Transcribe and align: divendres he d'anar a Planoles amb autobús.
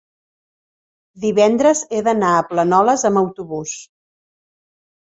divendres 1.27 1.83
he 1.91 2.01
d'anar 2.09 2.33
a 2.39 2.43
Planoles 2.49 3.07
amb 3.13 3.23
autobús. 3.25 3.79